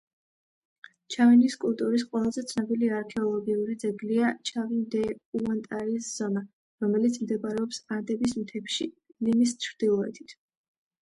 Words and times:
ჩავინის 1.15 1.57
კულტურის 1.65 2.05
ყველაზე 2.15 2.43
ცნობილი 2.51 2.89
არქეოლოგიური 3.01 3.77
ძეგლია 3.85 4.33
ჩავინ-დე–უანტარის 4.51 6.09
ზონა, 6.17 6.45
რომელიც 6.87 7.23
მდებარეობს 7.27 7.85
ანდების 8.01 8.37
მთებში 8.43 8.93
ლიმის 9.29 9.59
ჩრდილოეთით. 9.69 10.39